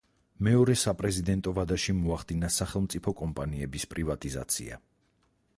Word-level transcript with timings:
მეორე 0.45 0.75
საპრეზიდენტო 0.83 1.53
ვადაში 1.57 1.95
მოახდინა 1.99 2.51
სახელმწიფო 2.57 3.15
კომპანიების 3.23 3.89
პრივატიზაცია. 3.93 4.85